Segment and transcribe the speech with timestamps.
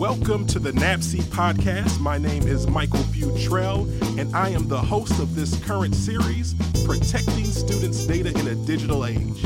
[0.00, 2.00] Welcome to the NAPSE podcast.
[2.00, 3.86] My name is Michael Futrell,
[4.18, 6.54] and I am the host of this current series,
[6.86, 9.44] Protecting Students' Data in a Digital Age.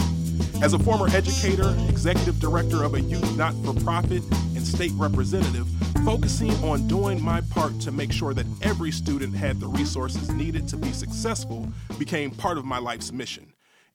[0.63, 4.23] As a former educator, executive director of a youth not for profit,
[4.55, 5.67] and state representative,
[6.05, 10.69] focusing on doing my part to make sure that every student had the resources needed
[10.69, 11.67] to be successful
[11.99, 13.53] became part of my life's mission.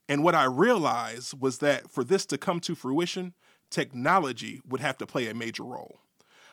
[0.09, 3.33] And what I realized was that for this to come to fruition,
[3.69, 6.01] technology would have to play a major role.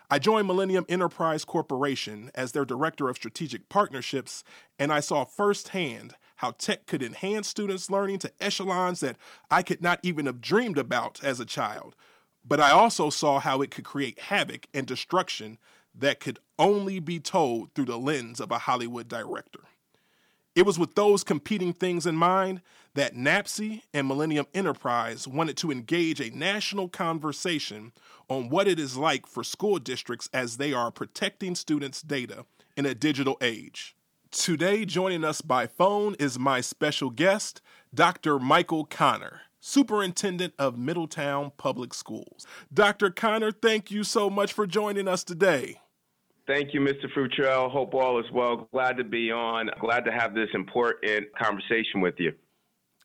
[0.09, 4.45] I joined Millennium Enterprise Corporation as their director of strategic partnerships,
[4.79, 9.17] and I saw firsthand how tech could enhance students' learning to echelons that
[9.51, 11.97] I could not even have dreamed about as a child.
[12.45, 15.59] But I also saw how it could create havoc and destruction
[15.93, 19.61] that could only be told through the lens of a Hollywood director.
[20.57, 22.63] It was with those competing things in mind
[22.95, 27.93] that NAPSE and Millennium Enterprise wanted to engage a national conversation
[28.31, 32.87] on what it is like for school districts as they are protecting students' data in
[32.87, 33.95] a digital age.
[34.31, 37.61] Today, joining us by phone is my special guest,
[37.95, 38.39] Dr.
[38.39, 42.47] Michael Connor, Superintendent of Middletown Public Schools.
[42.73, 43.11] Dr.
[43.11, 45.81] Connor, thank you so much for joining us today.
[46.47, 47.07] Thank you, Mr.
[47.17, 47.71] Futrell.
[47.71, 48.69] Hope all is well.
[48.73, 49.69] Glad to be on.
[49.81, 52.33] Glad to have this important conversation with you.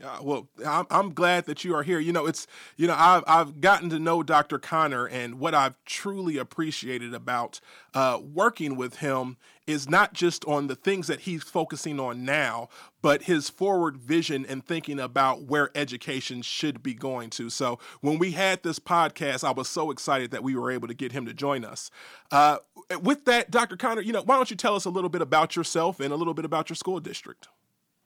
[0.04, 2.00] Uh, well, I'm, I'm glad that you are here.
[2.00, 4.58] You know, it's you know I've I've gotten to know Dr.
[4.58, 7.60] Connor, and what I've truly appreciated about
[7.94, 12.68] uh, working with him is not just on the things that he's focusing on now,
[13.02, 17.50] but his forward vision and thinking about where education should be going to.
[17.50, 20.94] So when we had this podcast, I was so excited that we were able to
[20.94, 21.92] get him to join us.
[22.32, 22.58] Uh,
[22.98, 23.78] with that, Dr.
[23.78, 26.16] Conner, you know, why don't you tell us a little bit about yourself and a
[26.16, 27.48] little bit about your school district?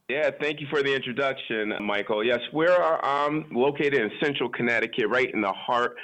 [0.07, 2.23] Yeah, thank you for the introduction, Michael.
[2.23, 5.97] Yes, we're um, located in central Connecticut, right in the heart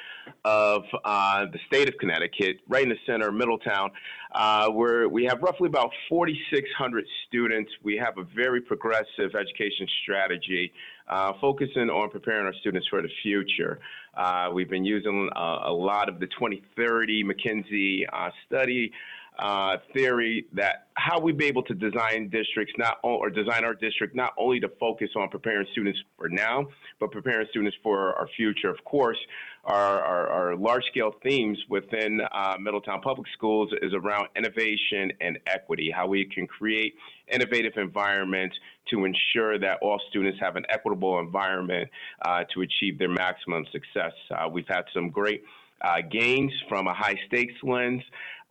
[0.44, 3.91] of uh, the state of Connecticut, right in the center of Middletown.
[4.31, 7.72] Uh, where we have roughly about 4,600 students.
[7.83, 10.73] We have a very progressive education strategy,
[11.07, 13.79] uh, focusing on preparing our students for the future.
[14.17, 18.91] Uh, we've been using uh, a lot of the 2030 McKinsey uh, study
[19.40, 24.16] uh, theory that how we be able to design districts not or design our district
[24.16, 26.68] not only to focus on preparing students for now,
[27.00, 28.70] but preparing students for our future.
[28.70, 29.18] Of course,
[29.64, 35.40] our, our, our large scale themes within uh, Middletown Public Schools is around innovation and
[35.47, 36.94] equity, how we can create
[37.28, 38.56] innovative environments
[38.90, 41.90] to ensure that all students have an equitable environment
[42.24, 44.14] uh, to achieve their maximum success.
[44.30, 45.44] Uh, we've had some great
[45.84, 48.02] uh, gains from a high stakes lens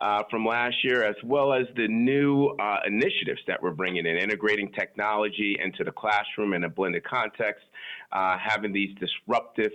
[0.01, 4.17] uh, from last year, as well as the new uh, initiatives that we're bringing in,
[4.17, 7.63] integrating technology into the classroom in a blended context,
[8.11, 9.71] uh, having these disruptive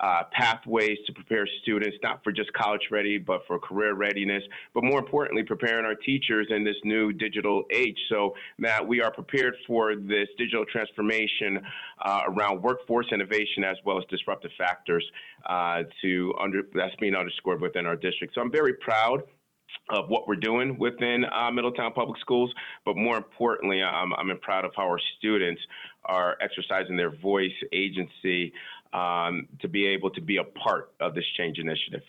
[0.00, 4.42] uh, pathways to prepare students, not for just college ready, but for career readiness,
[4.74, 7.98] but more importantly, preparing our teachers in this new digital age.
[8.08, 11.60] So, Matt, we are prepared for this digital transformation
[12.04, 15.04] uh, around workforce innovation as well as disruptive factors
[15.48, 18.34] uh, to under, that's being underscored within our district.
[18.34, 19.22] So, I'm very proud
[19.90, 22.52] of what we're doing within uh, Middletown Public Schools,
[22.84, 25.60] but more importantly, I'm, I'm proud of how our students
[26.04, 28.52] are exercising their voice, agency,
[28.96, 32.02] um, to be able to be a part of this change initiative.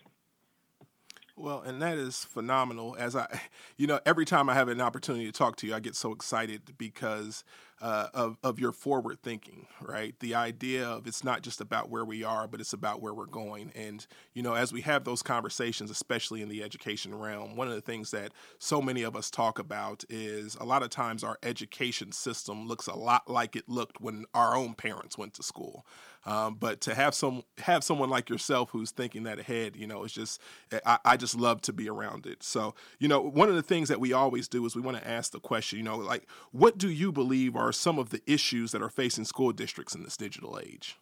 [1.35, 2.95] Well, and that is phenomenal.
[2.97, 3.41] As I,
[3.77, 6.13] you know, every time I have an opportunity to talk to you, I get so
[6.13, 7.43] excited because
[7.81, 10.15] uh, of of your forward thinking, right?
[10.19, 13.25] The idea of it's not just about where we are, but it's about where we're
[13.25, 13.71] going.
[13.75, 17.75] And you know, as we have those conversations, especially in the education realm, one of
[17.75, 21.37] the things that so many of us talk about is a lot of times our
[21.43, 25.85] education system looks a lot like it looked when our own parents went to school.
[26.25, 30.03] Um, but to have some have someone like yourself who's thinking that ahead, you know,
[30.03, 30.41] it's just
[30.85, 32.43] I, I just love to be around it.
[32.43, 35.07] So you know, one of the things that we always do is we want to
[35.07, 38.71] ask the question, you know, like what do you believe are some of the issues
[38.71, 40.97] that are facing school districts in this digital age?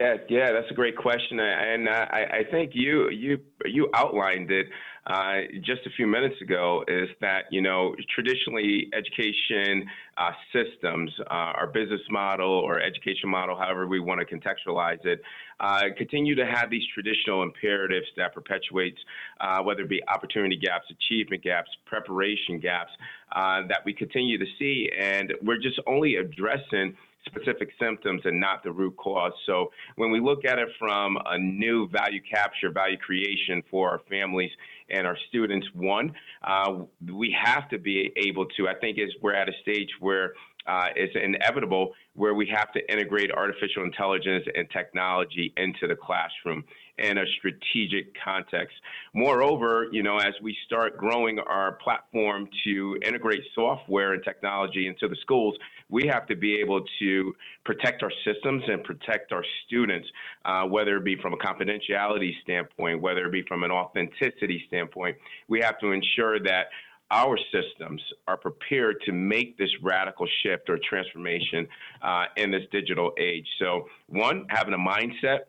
[0.00, 4.50] Yeah, yeah, that's a great question, and uh, I, I think you you you outlined
[4.50, 4.66] it
[5.06, 6.84] uh, just a few minutes ago.
[6.88, 9.86] Is that you know traditionally education
[10.16, 15.20] uh, systems, uh, our business model or education model, however we want to contextualize it,
[15.60, 18.98] uh, continue to have these traditional imperatives that perpetuates
[19.40, 22.90] uh, whether it be opportunity gaps, achievement gaps, preparation gaps
[23.34, 26.94] that we continue to see, and we're just only addressing
[27.26, 29.32] specific symptoms and not the root cause.
[29.46, 34.00] So when we look at it from a new value capture, value creation for our
[34.08, 34.50] families
[34.90, 36.12] and our students, one,
[36.42, 36.82] uh,
[37.12, 40.34] we have to be able to, I think is we're at a stage where
[40.66, 46.64] uh, it's inevitable where we have to integrate artificial intelligence and technology into the classroom.
[46.98, 48.76] In a strategic context.
[49.14, 55.08] Moreover, you know, as we start growing our platform to integrate software and technology into
[55.08, 55.56] the schools,
[55.88, 60.08] we have to be able to protect our systems and protect our students,
[60.44, 65.16] uh, whether it be from a confidentiality standpoint, whether it be from an authenticity standpoint.
[65.48, 66.66] We have to ensure that
[67.10, 71.68] our systems are prepared to make this radical shift or transformation
[72.02, 73.46] uh, in this digital age.
[73.58, 75.40] So, one, having a mindset,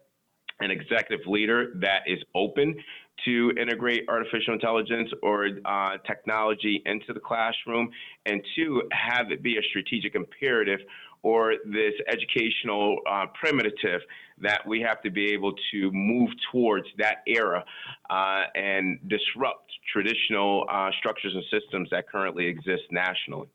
[0.59, 2.75] an executive leader that is open
[3.23, 7.89] to integrate artificial intelligence or uh, technology into the classroom,
[8.25, 10.79] and two, have it be a strategic imperative
[11.23, 14.01] or this educational uh, primitive
[14.39, 17.63] that we have to be able to move towards that era
[18.09, 23.47] uh, and disrupt traditional uh, structures and systems that currently exist nationally.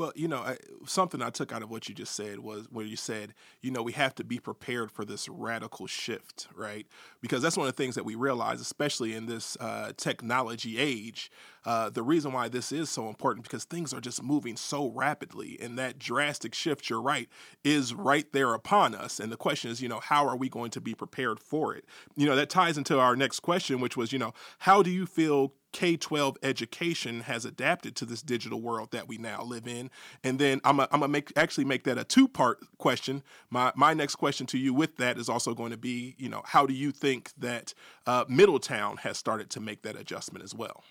[0.00, 0.56] Well, you know, I,
[0.86, 3.82] something I took out of what you just said was where you said, you know,
[3.82, 6.86] we have to be prepared for this radical shift, right?
[7.20, 11.30] Because that's one of the things that we realize, especially in this uh, technology age.
[11.66, 15.58] Uh, the reason why this is so important because things are just moving so rapidly,
[15.60, 17.28] and that drastic shift, you're right,
[17.62, 19.20] is right there upon us.
[19.20, 21.84] And the question is, you know, how are we going to be prepared for it?
[22.16, 25.04] You know, that ties into our next question, which was, you know, how do you
[25.04, 29.90] feel K 12 education has adapted to this digital world that we now live in.
[30.24, 33.22] And then I'm going to make actually make that a two part question.
[33.50, 36.42] My, my next question to you with that is also going to be, you know,
[36.44, 37.74] how do you think that
[38.06, 40.84] uh, Middletown has started to make that adjustment as well?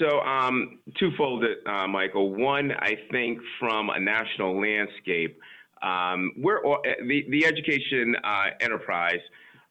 [0.00, 2.34] So, um, twofold, uh, Michael.
[2.34, 5.38] One, I think from a national landscape,
[5.82, 6.60] um, we're
[7.06, 9.20] the the education uh, enterprise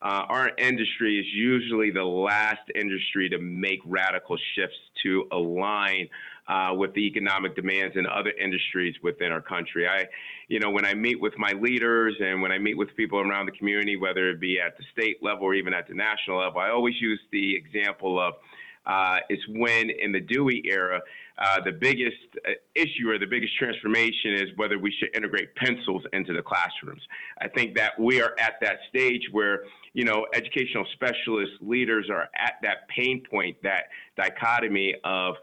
[0.02, 6.08] uh, our industry is usually the last industry to make radical shifts to align
[6.48, 9.88] uh, with the economic demands in other industries within our country.
[9.88, 10.06] I,
[10.48, 13.48] you know, when I meet with my leaders and when I meet with people around
[13.48, 16.62] the community, whether it be at the state level or even at the national level,
[16.62, 18.36] I always use the example of
[18.86, 21.02] uh, it's when in the Dewey era,
[21.38, 22.16] uh, the biggest
[22.48, 27.02] uh, issue or the biggest transformation is whether we should integrate pencils into the classrooms.
[27.40, 29.64] I think that we are at that stage where,
[29.94, 33.86] you know, educational specialists, leaders are at that pain point, that
[34.16, 35.36] dichotomy of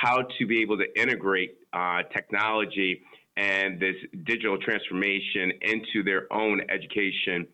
[0.00, 3.02] how to be able to integrate uh, technology
[3.36, 7.46] and this digital transformation into their own education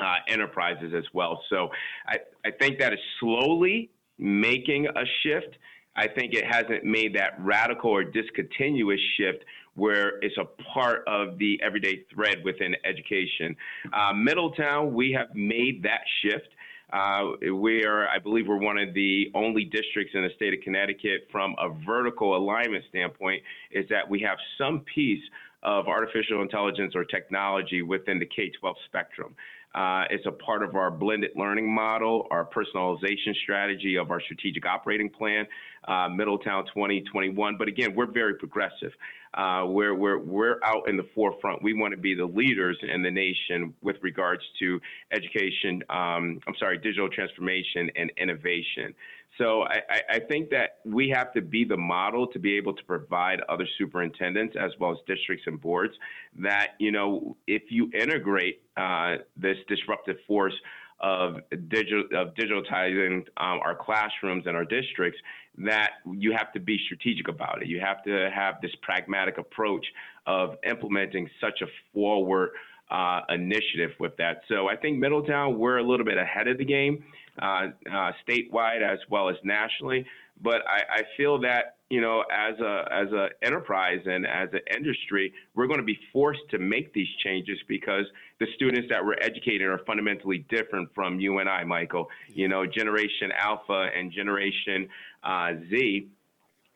[0.00, 1.42] uh, enterprises as well.
[1.48, 1.68] So
[2.06, 5.56] I, I think that is slowly making a shift.
[5.96, 9.44] I think it hasn't made that radical or discontinuous shift
[9.74, 10.44] where it's a
[10.74, 13.56] part of the everyday thread within education.
[13.92, 16.48] Uh, Middletown, we have made that shift.
[16.92, 20.60] Uh, we are, I believe, we're one of the only districts in the state of
[20.62, 25.22] Connecticut from a vertical alignment standpoint, is that we have some piece
[25.62, 29.34] of artificial intelligence or technology within the K 12 spectrum.
[29.74, 34.66] Uh, it's a part of our blended learning model, our personalization strategy of our strategic
[34.66, 35.46] operating plan,
[35.88, 37.56] uh, Middletown 2021.
[37.58, 38.92] But again, we're very progressive.
[39.34, 41.62] Uh, we're, we're, we're out in the forefront.
[41.62, 44.78] We want to be the leaders in the nation with regards to
[45.10, 48.94] education, um, I'm sorry, digital transformation and innovation.
[49.42, 52.84] So I, I, think that we have to be the model to be able to
[52.84, 55.94] provide other superintendents as well as districts and boards
[56.38, 60.54] that, you know, if you integrate uh, this disruptive force
[61.02, 61.36] of
[61.68, 65.18] digital of digitalizing um, our classrooms and our districts
[65.58, 67.68] that you have to be strategic about it.
[67.68, 69.84] You have to have this pragmatic approach
[70.26, 72.50] of implementing such a forward
[72.90, 74.42] uh, initiative with that.
[74.48, 77.04] So I think Middletown, we're a little bit ahead of the game,
[77.40, 80.06] uh, uh, statewide as well as nationally.
[80.40, 84.60] But I, I feel that you know, as a as a enterprise and as an
[84.74, 88.06] industry, we're going to be forced to make these changes because
[88.42, 92.10] the students that we're educating are fundamentally different from you and I, Michael.
[92.28, 94.88] You know, Generation Alpha and Generation
[95.22, 96.08] uh, Z.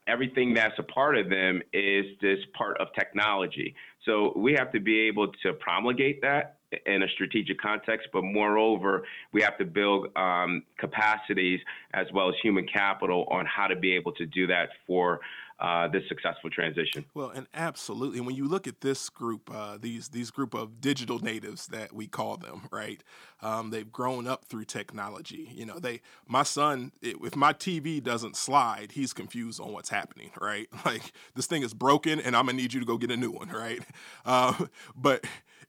[0.06, 3.75] Everything that's a part of them is this part of technology.
[4.04, 6.55] So we have to be able to promulgate that
[6.87, 11.61] in a strategic context, but moreover, we have to build um, capacities
[11.94, 15.20] as well as human capital on how to be able to do that for
[15.58, 17.04] uh, this successful transition.
[17.14, 18.20] Well, and absolutely.
[18.20, 22.06] When you look at this group, uh, these these group of digital natives that we
[22.06, 23.02] call them, right?
[23.40, 25.50] Um, they've grown up through technology.
[25.54, 30.30] You know, they my son, if my TV doesn't slide, he's confused on what's happening,
[30.40, 30.68] right?
[30.85, 33.30] Like this thing is broken, and I'm gonna need you to go get a new
[33.30, 33.80] one, right?
[34.25, 35.25] Uh, but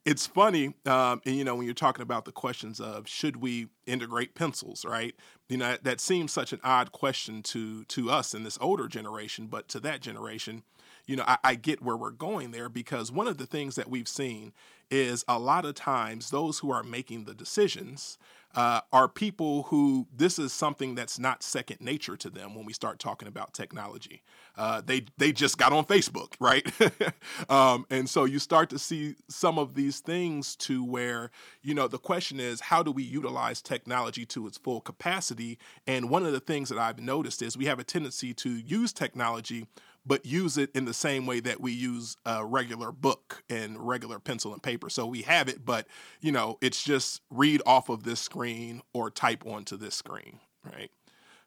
[0.07, 3.67] it's funny, um, and you know, when you're talking about the questions of should we
[3.85, 5.13] integrate pencils, right?
[5.49, 9.47] You know, that seems such an odd question to to us in this older generation,
[9.47, 10.63] but to that generation,
[11.07, 13.89] you know, I, I get where we're going there because one of the things that
[13.89, 14.53] we've seen
[14.89, 18.17] is a lot of times those who are making the decisions
[18.55, 22.73] uh, are people who this is something that's not second nature to them when we
[22.73, 24.23] start talking about technology.
[24.55, 26.65] Uh, they they just got on Facebook, right?
[27.49, 31.29] um, and so you start to see some of these things to where
[31.61, 35.59] you know the question is how do we utilize technology to its full capacity?
[35.85, 38.93] And one of the things that I've noticed is we have a tendency to use
[38.93, 39.67] technology
[40.07, 44.19] but use it in the same way that we use a regular book and regular
[44.19, 44.89] pencil and paper.
[44.89, 45.87] So we have it, but
[46.21, 50.91] you know, it's just read off of this screen or type onto this screen, right?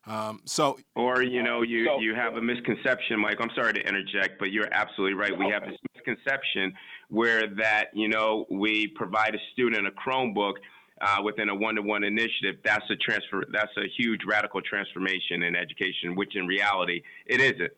[0.07, 3.37] Um, so, or you know, you so, you have a misconception, Mike.
[3.41, 5.37] I'm sorry to interject, but you're absolutely right.
[5.37, 6.73] We have this misconception
[7.09, 10.55] where that you know we provide a student a Chromebook.
[11.03, 13.43] Uh, within a one-to-one initiative, that's a transfer.
[13.51, 17.73] That's a huge radical transformation in education, which in reality it isn't.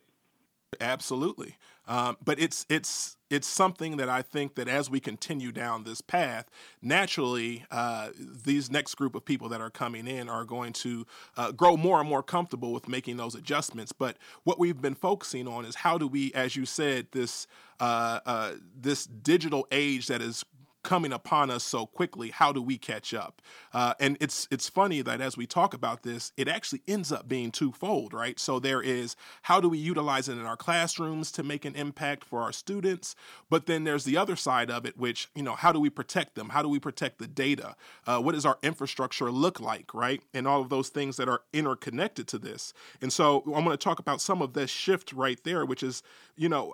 [0.81, 1.57] Absolutely.
[1.89, 6.01] Um, but it's it's it's something that I think that as we continue down this
[6.01, 6.49] path,
[6.81, 11.51] naturally, uh, these next group of people that are coming in are going to uh,
[11.51, 13.91] grow more and more comfortable with making those adjustments.
[13.91, 17.47] But what we've been focusing on is how do we, as you said, this
[17.81, 20.45] uh, uh this digital age that is
[20.83, 23.43] coming upon us so quickly how do we catch up?
[23.73, 27.29] Uh, and it's it's funny that as we talk about this it actually ends up
[27.29, 28.39] being twofold right?
[28.39, 32.25] So there is how do we utilize it in our classrooms to make an impact
[32.25, 33.15] for our students?
[33.51, 36.35] But then there's the other side of it which you know how do we protect
[36.35, 36.51] them?
[36.51, 37.77] How do we protect the data?
[38.07, 40.23] Uh, what does our infrastructure look like right?
[40.35, 42.73] And all of those things that are interconnected to this.
[43.01, 46.03] And so i'm going to talk about some of this shift right there which is
[46.37, 46.73] you know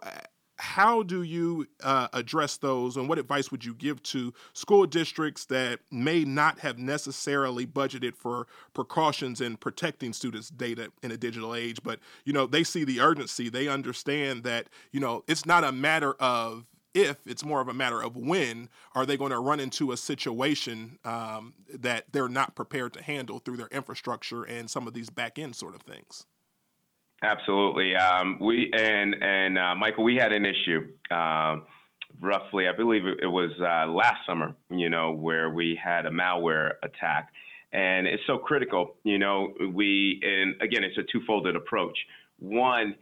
[0.58, 5.44] how do you uh, address those and what advice would you give to school districts
[5.46, 11.54] that may not have necessarily budgeted for precautions in protecting students data in a digital
[11.54, 11.82] age?
[11.82, 13.48] But you know they see the urgency.
[13.48, 17.74] They understand that you know it's not a matter of if it's more of a
[17.74, 22.56] matter of when are they going to run into a situation um, that they're not
[22.56, 26.26] prepared to handle through their infrastructure and some of these back end sort of things
[27.22, 27.96] Absolutely.
[27.96, 30.88] Um, we and and uh, Michael, we had an issue.
[31.10, 31.56] Uh,
[32.20, 34.54] roughly, I believe it, was uh, last summer.
[34.70, 37.30] You know, where we had a malware attack,
[37.72, 38.94] and it's so critical.
[39.02, 41.98] You know, we and again, it's a two-folded approach.
[42.38, 42.94] One,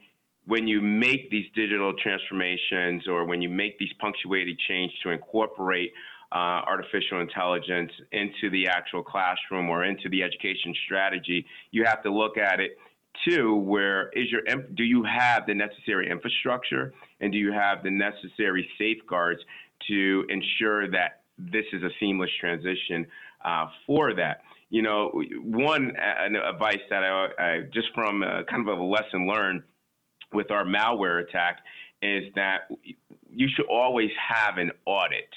[0.47, 5.93] when you make these digital transformations, or when you make these punctuated changes to incorporate
[6.33, 12.11] uh, artificial intelligence into the actual classroom or into the education strategy, you have to
[12.11, 12.79] look at it
[13.25, 14.43] Two, where is your
[14.75, 19.41] do you have the necessary infrastructure and do you have the necessary safeguards
[19.89, 23.07] to ensure that this is a seamless transition
[23.45, 24.43] uh, for that?
[24.71, 29.29] You know, one uh, advice that I, I just from a, kind of a lesson
[29.29, 29.63] learned
[30.33, 31.59] with our malware attack
[32.03, 32.69] is that
[33.31, 35.29] you should always have an audit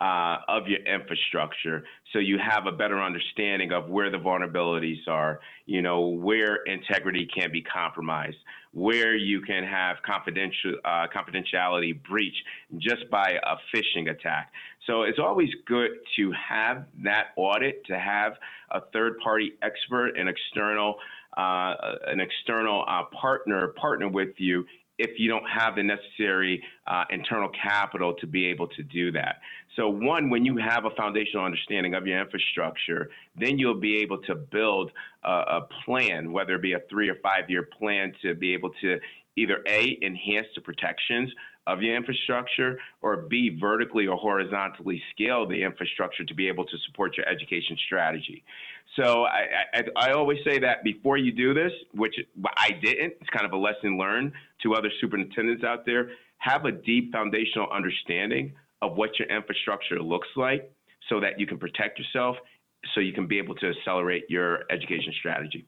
[0.00, 5.40] uh, of your infrastructure so you have a better understanding of where the vulnerabilities are,
[5.66, 8.36] you know, where integrity can be compromised,
[8.72, 12.34] where you can have confidential uh, confidentiality breach
[12.78, 14.52] just by a phishing attack.
[14.86, 18.34] So it's always good to have that audit, to have
[18.70, 20.96] a third party expert, an external
[21.36, 21.74] uh,
[22.06, 24.64] an external uh, partner partner with you
[24.98, 29.40] if you don't have the necessary uh, internal capital to be able to do that.
[29.76, 34.18] So, one, when you have a foundational understanding of your infrastructure, then you'll be able
[34.22, 34.92] to build
[35.24, 38.70] a, a plan, whether it be a three or five year plan to be able
[38.82, 38.98] to
[39.36, 41.30] either A, enhance the protections
[41.66, 46.76] of your infrastructure, or B, vertically or horizontally scale the infrastructure to be able to
[46.86, 48.44] support your education strategy.
[48.96, 52.14] So I, I, I, always say that before you do this, which
[52.56, 56.72] I didn't, it's kind of a lesson learned to other superintendents out there, have a
[56.72, 58.52] deep foundational understanding
[58.82, 60.70] of what your infrastructure looks like
[61.08, 62.36] so that you can protect yourself,
[62.94, 65.66] so you can be able to accelerate your education strategy.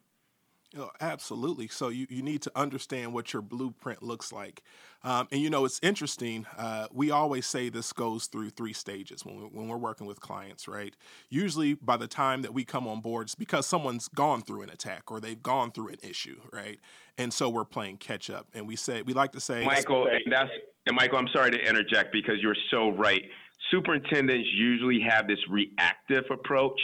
[0.78, 1.68] Oh, absolutely.
[1.68, 4.62] So you, you need to understand what your blueprint looks like.
[5.04, 6.46] Um, and you know, it's interesting.
[6.58, 10.20] Uh, we always say this goes through three stages when, we, when we're working with
[10.20, 10.94] clients, right?
[11.30, 14.70] Usually by the time that we come on board, it's because someone's gone through an
[14.70, 16.78] attack or they've gone through an issue, right?
[17.16, 18.48] And so we're playing catch up.
[18.52, 20.50] And we say, we like to say, Michael, and that's,
[20.86, 23.22] and Michael, I'm sorry to interject because you're so right.
[23.70, 26.80] Superintendents usually have this reactive approach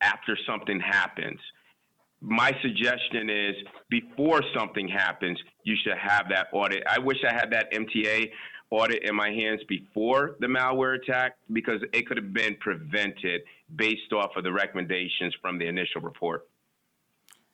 [0.00, 1.38] after something happens
[2.20, 3.54] my suggestion is
[3.90, 6.82] before something happens, you should have that audit.
[6.88, 8.30] I wish I had that MTA
[8.70, 13.42] audit in my hands before the malware attack because it could have been prevented
[13.76, 16.48] based off of the recommendations from the initial report.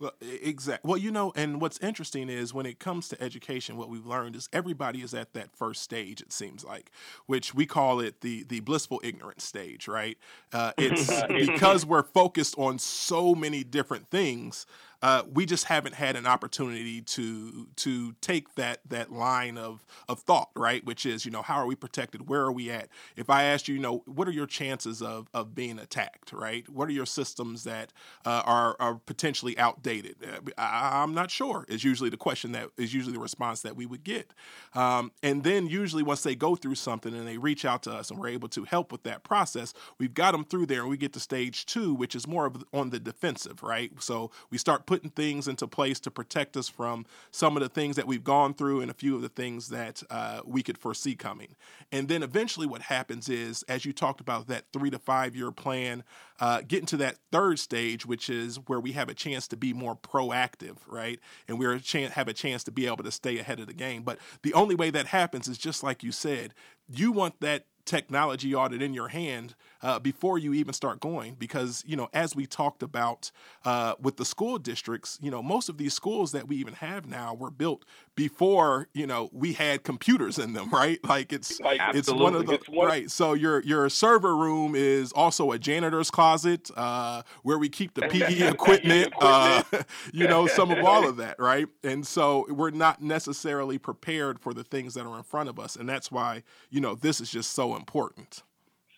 [0.03, 0.89] Well, exactly.
[0.89, 4.35] Well, you know, and what's interesting is when it comes to education, what we've learned
[4.35, 6.21] is everybody is at that first stage.
[6.21, 6.91] It seems like,
[7.27, 10.19] which we call it the the blissful ignorance stage, right?
[10.53, 14.67] Uh, it's because we're focused on so many different things
[15.03, 20.21] uh, we just haven't had an opportunity to to take that that line of of
[20.21, 20.85] thought, right?
[20.85, 22.29] Which is, you know, how are we protected?
[22.29, 22.89] Where are we at?
[23.17, 26.69] If I asked you, you know, what are your chances of of being attacked, right?
[26.69, 27.93] What are your systems that
[28.25, 30.17] uh, are are potentially outdated?
[30.23, 31.65] Uh, I, am not sure.
[31.69, 34.33] Is usually the question that is usually the response that we would get,
[34.75, 38.11] um, and then usually once they go through something and they reach out to us
[38.11, 40.97] and we're able to help with that process, we've got them through there and we
[40.97, 43.91] get to stage two, which is more of on the defensive, right?
[44.01, 47.97] So we start putting things into place to protect us from some of the things
[47.97, 51.15] that we've gone through and a few of the things that uh, we could foresee
[51.15, 51.57] coming.
[51.91, 55.51] And then eventually, what happens is, as you talked about that three to five year
[55.51, 56.05] plan,
[56.41, 59.73] uh, getting to that third stage, which is where we have a chance to be
[59.73, 61.19] more proactive, right?
[61.49, 64.03] And we have a chance to be able to stay ahead of the game.
[64.03, 66.53] But the only way that happens is just like you said,
[66.87, 71.83] you want that technology audit in your hand uh, before you even start going because
[71.87, 73.31] you know as we talked about
[73.65, 77.07] uh, with the school districts you know most of these schools that we even have
[77.07, 77.85] now were built
[78.15, 81.03] before you know we had computers in them right?
[81.05, 82.87] Like it's like, it's one of the one.
[82.87, 83.11] right.
[83.11, 88.03] So your your server room is also a janitor's closet uh, where we keep the
[88.03, 89.63] PE equipment uh,
[90.13, 91.67] you know some of all of that right?
[91.83, 95.77] And so we're not necessarily prepared for the things that are in front of us
[95.77, 98.43] and that's why you know this is just so important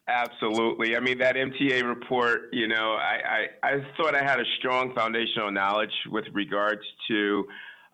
[0.06, 0.96] Absolutely.
[0.96, 4.94] I mean, that MTA report, you know, I, I, I thought I had a strong
[4.94, 7.46] foundational knowledge with regards to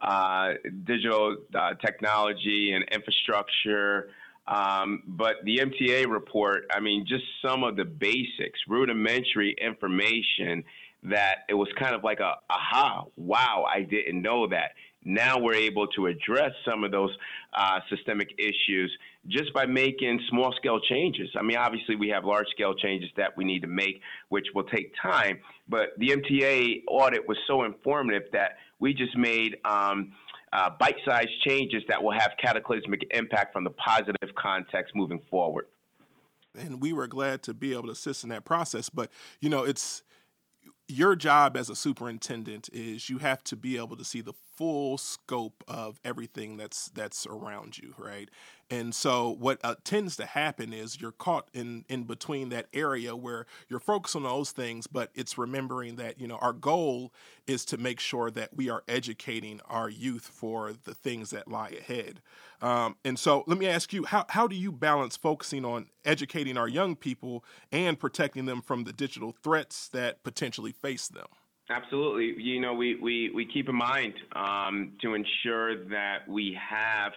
[0.03, 4.11] uh, digital uh, technology and infrastructure.
[4.49, 10.65] Um, but the MTA report, I mean, just some of the basics, rudimentary information
[11.05, 14.73] that it was kind of like a aha, wow, I didn't know that.
[15.05, 17.11] Now we're able to address some of those
[17.55, 18.95] uh, systemic issues
[19.29, 21.29] just by making small scale changes.
[21.39, 24.65] I mean, obviously, we have large scale changes that we need to make, which will
[24.65, 25.41] take time.
[25.69, 30.13] But the MTA audit was so informative that we just made um,
[30.53, 35.67] uh, bite sized changes that will have cataclysmic impact from the positive context moving forward.
[36.59, 38.89] And we were glad to be able to assist in that process.
[38.89, 39.11] But,
[39.41, 40.03] you know, it's
[40.89, 44.99] your job as a superintendent is you have to be able to see the full
[44.99, 48.29] scope of everything that's that's around you, right?
[48.69, 53.17] And so what uh, tends to happen is you're caught in in between that area
[53.17, 57.11] where you're focused on those things, but it's remembering that you know our goal
[57.47, 61.71] is to make sure that we are educating our youth for the things that lie
[61.71, 62.21] ahead.
[62.61, 66.59] Um, and so let me ask you, how how do you balance focusing on educating
[66.59, 71.29] our young people and protecting them from the digital threats that potentially face them?
[71.71, 72.43] Absolutely.
[72.43, 77.13] You know, we, we, we keep in mind um, to ensure that we have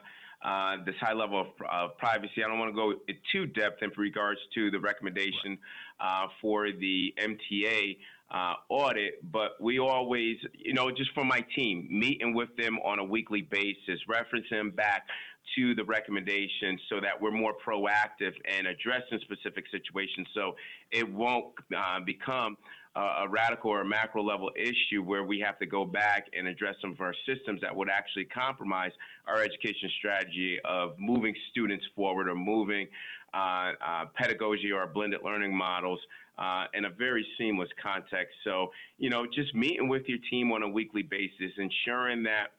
[0.45, 2.43] uh, this high level of, of, privacy.
[2.43, 2.93] I don't want to go
[3.31, 5.57] too depth in regards to the recommendation
[5.99, 7.97] uh, for the MTA
[8.29, 12.99] uh, audit, but we always, you know, just for my team, meeting with them on
[12.99, 15.07] a weekly basis, reference them back
[15.55, 20.55] to the recommendations so that we're more proactive and addressing specific situations so
[20.91, 22.57] it won't uh, become
[22.95, 26.91] a radical or macro level issue where we have to go back and address some
[26.91, 28.91] of our systems that would actually compromise
[29.27, 32.87] our education strategy of moving students forward or moving
[33.33, 35.99] uh, uh, pedagogy or blended learning models
[36.37, 38.35] uh, in a very seamless context.
[38.43, 42.51] So, you know, just meeting with your team on a weekly basis, ensuring that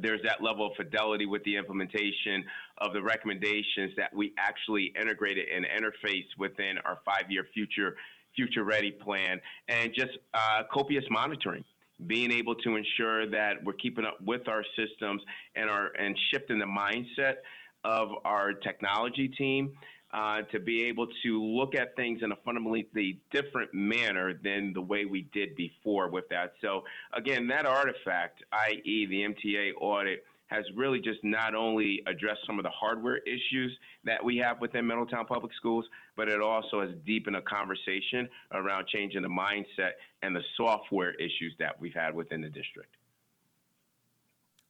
[0.00, 2.44] there's that level of fidelity with the implementation
[2.78, 7.96] of the recommendations that we actually integrated and interface within our five-year future
[8.36, 11.64] future ready plan, and just uh, copious monitoring
[12.06, 15.22] being able to ensure that we're keeping up with our systems
[15.54, 17.36] and our and shifting the mindset
[17.84, 19.72] of our technology team
[20.12, 24.80] uh, to be able to look at things in a fundamentally different manner than the
[24.80, 26.52] way we did before with that.
[26.60, 32.58] So again, that artifact, i.e., the MTA audit has really just not only addressed some
[32.58, 35.84] of the hardware issues that we have within Middletown Public Schools,
[36.16, 41.54] but it also has deepened a conversation around changing the mindset and the software issues
[41.58, 42.94] that we've had within the district.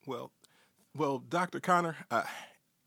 [0.07, 0.31] Well,
[0.97, 1.61] well, Dr.
[1.61, 2.23] Connor, uh,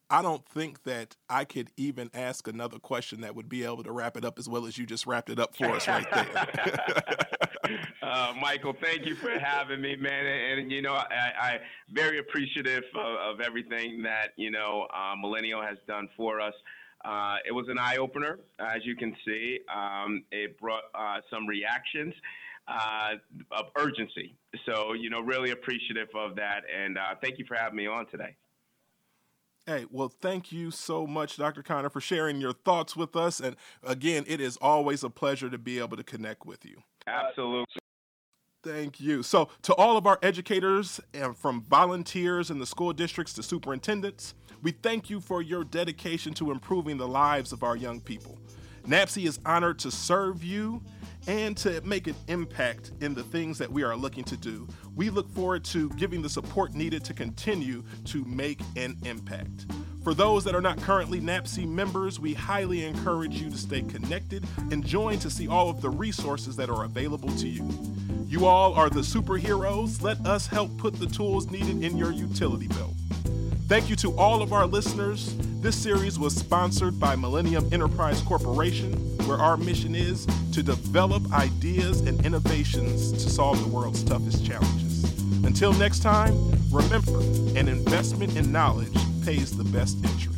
[0.10, 3.91] I don't think that I could even ask another question that would be able to
[3.91, 7.04] wrap it up as well as you just wrapped it up for us right there.
[8.01, 10.25] uh, Michael, thank you for having me, man.
[10.25, 11.60] And, and you know, I, I
[11.91, 16.53] very appreciative of, of, everything that you know uh, Millennial has done for us.
[17.05, 19.60] Uh, it was an eye opener, as you can see.
[19.73, 22.13] Um, it brought uh, some reactions.
[22.69, 23.15] uh,
[23.51, 24.36] of urgency.
[24.65, 26.62] So, you know, really appreciative of that.
[26.73, 28.36] And uh, thank you for having me on today.
[29.65, 31.62] Hey, well, thank you so much, Dr.
[31.62, 33.39] Connor, for sharing your thoughts with us.
[33.39, 36.82] And again, it is always a pleasure to be able to connect with you.
[37.09, 37.65] Absolutely.
[38.61, 39.23] Thank you.
[39.23, 44.33] So, to all of our educators and from volunteers in the school districts to superintendents,
[44.61, 48.37] we thank you for your dedication to improving the lives of our young people.
[48.87, 50.81] NAPSE is honored to serve you
[51.27, 54.67] and to make an impact in the things that we are looking to do.
[54.95, 59.67] We look forward to giving the support needed to continue to make an impact.
[60.03, 64.45] For those that are not currently NAPSE members, we highly encourage you to stay connected
[64.71, 67.67] and join to see all of the resources that are available to you.
[68.25, 70.01] You all are the superheroes.
[70.01, 72.93] Let us help put the tools needed in your utility belt.
[73.69, 75.36] Thank you to all of our listeners.
[75.62, 78.93] This series was sponsored by Millennium Enterprise Corporation,
[79.27, 85.03] where our mission is to develop ideas and innovations to solve the world's toughest challenges.
[85.45, 86.34] Until next time,
[86.71, 87.19] remember
[87.60, 90.28] an investment in knowledge pays the best interest.